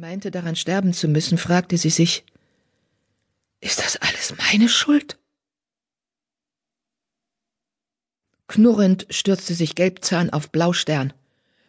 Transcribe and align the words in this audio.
meinte 0.00 0.30
daran 0.30 0.56
sterben 0.56 0.94
zu 0.94 1.08
müssen, 1.08 1.36
fragte 1.36 1.76
sie 1.76 1.90
sich, 1.90 2.24
ist 3.60 3.80
das 3.80 3.98
alles 3.98 4.34
meine 4.38 4.70
Schuld? 4.70 5.18
Knurrend 8.48 9.06
stürzte 9.10 9.52
sich 9.52 9.74
Gelbzahn 9.74 10.30
auf 10.30 10.50
Blaustern, 10.50 11.12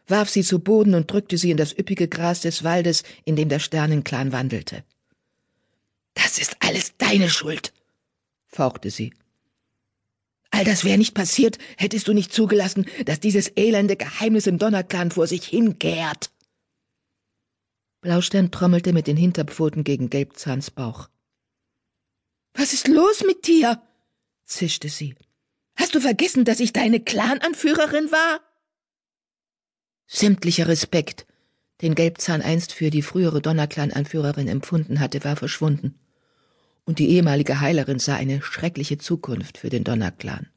warf 0.08 0.30
sie 0.30 0.44
zu 0.44 0.60
Boden 0.60 0.96
und 0.96 1.12
drückte 1.12 1.38
sie 1.38 1.52
in 1.52 1.58
das 1.58 1.78
üppige 1.78 2.08
Gras 2.08 2.40
des 2.40 2.64
Waldes, 2.64 3.04
in 3.26 3.36
dem 3.36 3.50
der 3.50 3.60
Sternenclan 3.60 4.32
wandelte. 4.32 4.86
Das 6.14 6.38
ist 6.38 6.56
alles 6.62 6.94
deine 6.98 7.30
Schuld, 7.30 7.74
fauchte 8.48 8.92
sie. 8.92 9.14
All 10.52 10.64
das 10.64 10.86
wäre 10.86 10.98
nicht 10.98 11.16
passiert, 11.16 11.58
hättest 11.78 12.08
du 12.08 12.14
nicht 12.14 12.32
zugelassen, 12.32 12.86
dass 13.04 13.20
dieses 13.20 13.52
elende 13.58 13.98
Geheimnis 13.98 14.48
im 14.48 14.58
Donnerclan 14.58 15.12
vor 15.12 15.28
sich 15.28 15.46
hingärt. 15.46 16.32
Blaustern 18.02 18.50
trommelte 18.50 18.94
mit 18.94 19.06
den 19.06 19.16
Hinterpfoten 19.16 19.84
gegen 19.84 20.10
Gelbzahns 20.10 20.72
Bauch. 20.72 21.08
Was 22.54 22.74
ist 22.74 22.88
los 22.88 23.24
mit 23.26 23.48
dir? 23.48 23.82
zischte 24.46 24.90
sie. 24.90 25.16
Hast 25.76 25.96
du 25.96 26.02
vergessen, 26.02 26.44
dass 26.44 26.60
ich 26.60 26.74
deine 26.74 27.00
Clananführerin 27.00 28.12
war? 28.12 28.42
Sämtlicher 30.08 30.68
Respekt, 30.68 31.26
den 31.82 31.96
Gelbzahn 31.96 32.42
einst 32.42 32.74
für 32.74 32.90
die 32.90 33.02
frühere 33.02 33.42
Donnerclan-Anführerin 33.42 34.48
empfunden 34.48 35.00
hatte, 35.00 35.24
war 35.24 35.36
verschwunden. 35.36 35.96
Und 36.84 37.00
die 37.00 37.10
ehemalige 37.10 37.62
Heilerin 37.62 38.00
sah 38.00 38.16
eine 38.16 38.42
schreckliche 38.42 38.98
Zukunft 38.98 39.58
für 39.58 39.70
den 39.70 39.84
Donnerclan. 39.84 40.50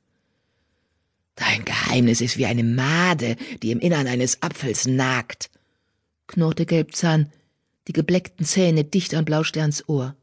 Dein 1.37 1.65
Geheimnis 1.65 2.21
ist 2.21 2.39
wie 2.39 2.47
eine 2.47 2.65
Made, 2.65 3.37
die 3.63 3.71
im 3.71 3.81
Innern 3.81 4.07
eines 4.07 4.43
Apfels 4.43 4.87
nagt, 4.87 5.51
knurrte 6.27 6.67
Gelbzahn, 6.67 7.31
die 7.87 7.93
gebleckten 7.93 8.47
Zähne 8.47 8.85
dicht 8.85 9.15
an 9.15 9.25
Blausterns 9.25 9.89
Ohr. 9.89 10.17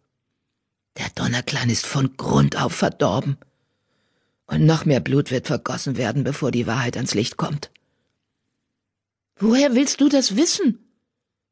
Der 0.97 1.09
Donnerclan 1.15 1.69
ist 1.69 1.85
von 1.85 2.17
Grund 2.17 2.61
auf 2.61 2.73
verdorben. 2.73 3.37
Und 4.45 4.65
noch 4.65 4.85
mehr 4.85 4.99
Blut 4.99 5.31
wird 5.31 5.47
vergossen 5.47 5.95
werden, 5.97 6.23
bevor 6.23 6.51
die 6.51 6.67
Wahrheit 6.67 6.97
ans 6.97 7.13
Licht 7.13 7.37
kommt. 7.37 7.71
Woher 9.37 9.75
willst 9.75 10.01
du 10.01 10.09
das 10.09 10.35
wissen? 10.35 10.79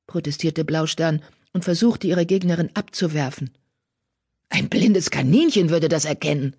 protestierte 0.08 0.66
Blaustern 0.66 1.22
und 1.54 1.64
versuchte 1.64 2.08
ihre 2.08 2.26
Gegnerin 2.26 2.72
abzuwerfen. 2.74 3.52
Ein 4.50 4.68
blindes 4.68 5.12
Kaninchen 5.12 5.70
würde 5.70 5.88
das 5.88 6.06
erkennen. 6.06 6.56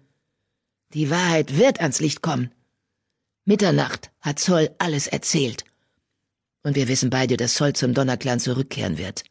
Die 0.95 1.11
Wahrheit 1.11 1.57
wird 1.59 1.81
ans 1.81 2.01
Licht 2.01 2.23
kommen. 2.23 2.53
Mitternacht 3.45 4.11
hat 4.21 4.39
Zoll 4.39 4.71
alles 4.79 5.09
erzählt. 5.09 5.65
Und 6.63 6.77
wir 6.77 6.89
wissen 6.89 7.11
beide, 7.11 7.37
dass 7.37 7.55
Zoll 7.55 7.75
zum 7.75 7.95
Donnerclan 7.95 8.39
zurückkehren 8.39 8.99
wird. 8.99 9.25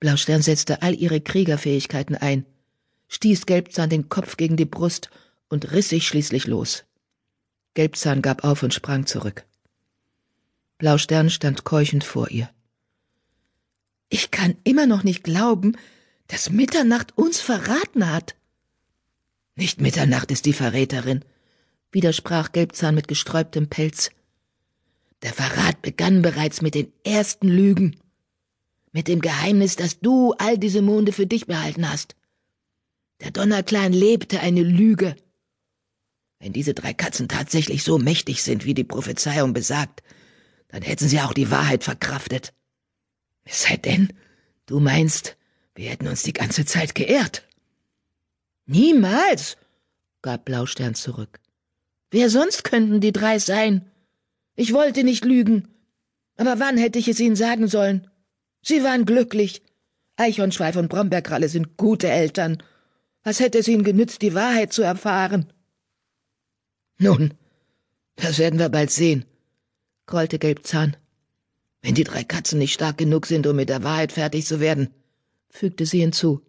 Blaustern 0.00 0.42
setzte 0.42 0.82
all 0.82 0.94
ihre 0.94 1.20
Kriegerfähigkeiten 1.20 2.16
ein 2.16 2.46
stieß 3.08 3.46
Gelbzahn 3.46 3.90
den 3.90 4.08
Kopf 4.08 4.36
gegen 4.36 4.56
die 4.56 4.64
Brust 4.64 5.10
und 5.48 5.72
riss 5.72 5.90
sich 5.90 6.06
schließlich 6.06 6.46
los. 6.46 6.84
Gelbzahn 7.74 8.22
gab 8.22 8.44
auf 8.44 8.62
und 8.62 8.74
sprang 8.74 9.06
zurück. 9.06 9.44
Blaustern 10.78 11.30
stand 11.30 11.64
keuchend 11.64 12.04
vor 12.04 12.30
ihr. 12.30 12.50
Ich 14.08 14.30
kann 14.30 14.56
immer 14.64 14.86
noch 14.86 15.04
nicht 15.04 15.24
glauben, 15.24 15.76
dass 16.28 16.50
Mitternacht 16.50 17.16
uns 17.16 17.40
verraten 17.40 18.10
hat. 18.10 18.36
Nicht 19.54 19.80
Mitternacht 19.80 20.30
ist 20.30 20.46
die 20.46 20.52
Verräterin, 20.52 21.24
widersprach 21.92 22.52
Gelbzahn 22.52 22.94
mit 22.94 23.08
gesträubtem 23.08 23.68
Pelz. 23.68 24.10
Der 25.22 25.32
Verrat 25.32 25.80
begann 25.82 26.22
bereits 26.22 26.60
mit 26.60 26.74
den 26.74 26.92
ersten 27.04 27.48
Lügen, 27.48 27.96
mit 28.96 29.08
dem 29.08 29.20
Geheimnis, 29.20 29.76
dass 29.76 30.00
du 30.00 30.32
all 30.38 30.56
diese 30.56 30.80
Monde 30.80 31.12
für 31.12 31.26
dich 31.26 31.46
behalten 31.46 31.86
hast. 31.86 32.16
Der 33.20 33.30
Donnerclan 33.30 33.92
lebte 33.92 34.40
eine 34.40 34.62
Lüge. 34.62 35.16
Wenn 36.38 36.54
diese 36.54 36.72
drei 36.72 36.94
Katzen 36.94 37.28
tatsächlich 37.28 37.84
so 37.84 37.98
mächtig 37.98 38.42
sind, 38.42 38.64
wie 38.64 38.72
die 38.72 38.84
Prophezeiung 38.84 39.52
besagt, 39.52 40.02
dann 40.68 40.80
hätten 40.80 41.08
sie 41.08 41.20
auch 41.20 41.34
die 41.34 41.50
Wahrheit 41.50 41.84
verkraftet. 41.84 42.54
Es 43.44 43.64
sei 43.64 43.76
denn, 43.76 44.14
du 44.64 44.80
meinst, 44.80 45.36
wir 45.74 45.90
hätten 45.90 46.08
uns 46.08 46.22
die 46.22 46.32
ganze 46.32 46.64
Zeit 46.64 46.94
geehrt. 46.94 47.46
Niemals, 48.64 49.58
gab 50.22 50.46
Blaustern 50.46 50.94
zurück. 50.94 51.38
Wer 52.10 52.30
sonst 52.30 52.64
könnten 52.64 53.02
die 53.02 53.12
drei 53.12 53.40
sein? 53.40 53.90
Ich 54.54 54.72
wollte 54.72 55.04
nicht 55.04 55.26
lügen. 55.26 55.68
Aber 56.38 56.60
wann 56.60 56.78
hätte 56.78 56.98
ich 56.98 57.08
es 57.08 57.20
ihnen 57.20 57.36
sagen 57.36 57.68
sollen? 57.68 58.08
Sie 58.66 58.82
waren 58.82 59.04
glücklich. 59.04 59.62
Eichhornschweif 60.16 60.76
und 60.76 60.88
Brombeerkralle 60.88 61.48
sind 61.48 61.76
gute 61.76 62.08
Eltern 62.08 62.62
was 63.26 63.40
hätte 63.40 63.58
es 63.58 63.66
ihnen 63.66 63.82
genützt, 63.82 64.22
die 64.22 64.34
Wahrheit 64.34 64.72
zu 64.72 64.82
erfahren? 64.82 65.52
Nun, 66.98 67.34
das 68.14 68.38
werden 68.38 68.60
wir 68.60 68.68
bald 68.68 68.92
sehen, 68.92 69.24
grollte 70.06 70.38
Gelbzahn. 70.38 70.96
Wenn 71.82 71.96
die 71.96 72.04
drei 72.04 72.22
Katzen 72.22 72.60
nicht 72.60 72.72
stark 72.72 72.98
genug 72.98 73.26
sind, 73.26 73.48
um 73.48 73.56
mit 73.56 73.68
der 73.68 73.82
Wahrheit 73.82 74.12
fertig 74.12 74.46
zu 74.46 74.60
werden, 74.60 74.94
fügte 75.50 75.86
sie 75.86 75.98
hinzu, 75.98 76.40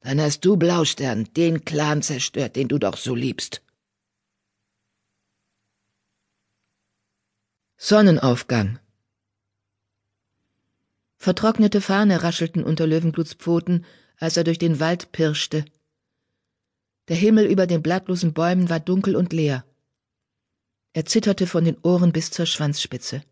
dann 0.00 0.20
hast 0.20 0.44
du, 0.44 0.58
Blaustern, 0.58 1.32
den 1.34 1.64
Clan 1.64 2.02
zerstört, 2.02 2.56
den 2.56 2.68
du 2.68 2.78
doch 2.78 2.98
so 2.98 3.14
liebst. 3.14 3.62
Sonnenaufgang 7.78 8.80
Vertrocknete 11.22 11.80
Fahne 11.80 12.24
raschelten 12.24 12.64
unter 12.64 12.84
Löwenbluts 12.84 13.34
Pfoten, 13.34 13.84
als 14.16 14.36
er 14.36 14.42
durch 14.42 14.58
den 14.58 14.80
Wald 14.80 15.12
pirschte. 15.12 15.64
Der 17.06 17.14
Himmel 17.14 17.46
über 17.46 17.68
den 17.68 17.80
blattlosen 17.80 18.32
Bäumen 18.32 18.68
war 18.68 18.80
dunkel 18.80 19.14
und 19.14 19.32
leer. 19.32 19.64
Er 20.94 21.06
zitterte 21.06 21.46
von 21.46 21.64
den 21.64 21.78
Ohren 21.84 22.10
bis 22.10 22.32
zur 22.32 22.46
Schwanzspitze. 22.46 23.22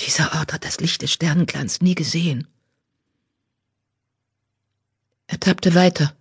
Dieser 0.00 0.34
Ort 0.34 0.52
hat 0.52 0.64
das 0.64 0.80
Licht 0.80 1.02
des 1.02 1.12
Sternenclans 1.12 1.80
nie 1.80 1.94
gesehen. 1.94 2.48
Er 5.28 5.38
tappte 5.38 5.76
weiter. 5.76 6.16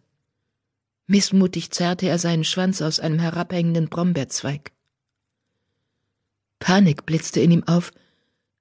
Missmutig 1.08 1.72
zerrte 1.72 2.08
er 2.08 2.20
seinen 2.20 2.44
Schwanz 2.44 2.84
aus 2.84 3.00
einem 3.00 3.18
herabhängenden 3.18 3.90
Brombeerzweig. 3.90 4.72
Panik 6.60 7.08
blitzte 7.08 7.40
in 7.40 7.50
ihm 7.50 7.64
auf, 7.64 7.92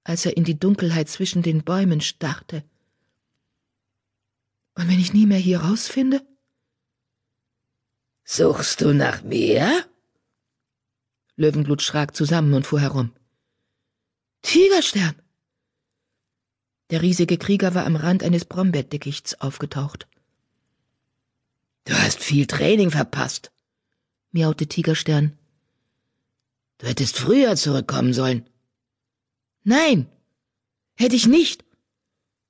als 0.05 0.27
er 0.27 0.37
in 0.37 0.45
die 0.45 0.59
Dunkelheit 0.59 1.09
zwischen 1.09 1.43
den 1.43 1.65
Bäumen 1.65 2.01
starrte. 2.01 2.63
Und 4.75 4.89
wenn 4.89 5.01
ich 5.01 5.13
nie 5.13 5.27
mehr 5.27 5.39
hier 5.39 5.61
rausfinde? 5.61 6.23
Suchst 8.25 8.81
du 8.81 8.93
nach 8.93 9.23
mir? 9.23 9.85
Löwenblut 11.37 11.83
schrak 11.83 12.15
zusammen 12.15 12.55
und 12.55 12.67
fuhr 12.67 12.81
herum. 12.81 13.13
Tigerstern! 14.43 15.15
Der 16.91 17.03
riesige 17.03 17.39
Krieger 17.39 17.75
war 17.75 17.87
am 17.87 17.97
Rand 17.97 18.23
eines 18.23 18.45
Brombeerdickichts 18.45 19.41
aufgetaucht. 19.41 20.07
Du 21.85 21.95
hast 21.95 22.23
viel 22.23 22.47
Training 22.47 22.91
verpasst, 22.91 23.53
miaute 24.33 24.67
Tigerstern. 24.67 25.39
Du 26.79 26.87
hättest 26.87 27.19
früher 27.19 27.57
zurückkommen 27.57 28.13
sollen. 28.13 28.49
Nein, 29.65 30.07
hätte 30.95 31.17
ich 31.17 31.27
nicht, 31.27 31.65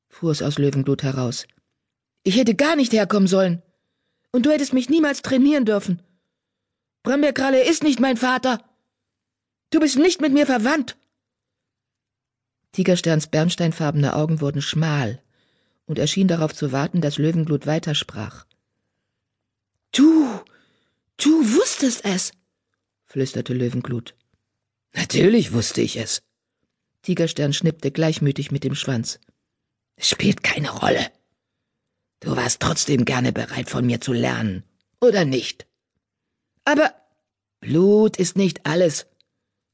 fuhr 0.08 0.32
es 0.32 0.42
aus 0.42 0.58
Löwenblut 0.58 1.02
heraus. 1.02 1.46
Ich 2.24 2.36
hätte 2.36 2.54
gar 2.54 2.74
nicht 2.74 2.92
herkommen 2.92 3.28
sollen. 3.28 3.62
Und 4.32 4.46
du 4.46 4.50
hättest 4.50 4.72
mich 4.72 4.90
niemals 4.90 5.22
trainieren 5.22 5.64
dürfen. 5.64 6.02
Brombeerkralle 7.04 7.62
ist 7.62 7.84
nicht 7.84 8.00
mein 8.00 8.16
Vater. 8.16 8.64
Du 9.70 9.78
bist 9.78 9.96
nicht 9.96 10.20
mit 10.20 10.32
mir 10.32 10.46
verwandt. 10.46 10.96
Tigersterns 12.72 13.28
bernsteinfarbene 13.28 14.16
Augen 14.16 14.40
wurden 14.40 14.60
schmal, 14.60 15.22
und 15.86 15.98
er 16.00 16.08
schien 16.08 16.26
darauf 16.26 16.52
zu 16.52 16.72
warten, 16.72 17.00
dass 17.00 17.18
Löwenblut 17.18 17.66
weitersprach. 17.66 18.46
Du, 19.92 20.40
du 21.18 21.54
wusstest 21.54 22.04
es, 22.04 22.32
flüsterte 23.04 23.54
Löwenglut. 23.54 24.16
Natürlich 24.94 25.52
wusste 25.52 25.82
ich 25.82 25.96
es. 25.96 26.22
Tigerstern 27.04 27.52
schnippte 27.52 27.90
gleichmütig 27.90 28.50
mit 28.50 28.64
dem 28.64 28.74
Schwanz. 28.74 29.20
Es 29.96 30.08
spielt 30.08 30.42
keine 30.42 30.70
Rolle. 30.70 31.06
Du 32.20 32.34
warst 32.34 32.60
trotzdem 32.60 33.04
gerne 33.04 33.32
bereit, 33.32 33.70
von 33.70 33.86
mir 33.86 34.00
zu 34.00 34.12
lernen, 34.12 34.64
oder 35.00 35.24
nicht? 35.24 35.66
Aber 36.64 36.94
Blut 37.60 38.16
ist 38.16 38.36
nicht 38.36 38.66
alles, 38.66 39.06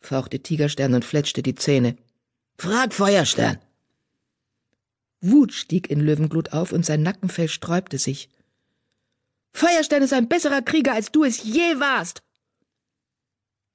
fauchte 0.00 0.40
Tigerstern 0.40 0.94
und 0.94 1.04
fletschte 1.04 1.42
die 1.42 1.54
Zähne. 1.54 1.96
Frag 2.58 2.92
Feuerstern. 2.92 3.58
Wut 5.20 5.52
stieg 5.52 5.88
in 5.88 6.00
Löwenglut 6.00 6.52
auf 6.52 6.72
und 6.72 6.84
sein 6.84 7.02
Nackenfell 7.02 7.48
sträubte 7.48 7.98
sich. 7.98 8.28
Feuerstern 9.52 10.02
ist 10.02 10.12
ein 10.12 10.28
besserer 10.28 10.62
Krieger, 10.62 10.94
als 10.94 11.12
du 11.12 11.24
es 11.24 11.42
je 11.42 11.78
warst. 11.78 12.22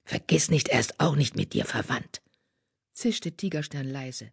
Vergiss 0.04 0.50
nicht, 0.50 0.69
er 0.69 0.80
ist 0.80 1.00
auch 1.00 1.16
nicht 1.16 1.36
mit 1.36 1.54
dir 1.54 1.66
verwandt, 1.66 2.22
zischte 2.95 3.31
Tigerstern 3.33 3.88
leise. 3.88 4.31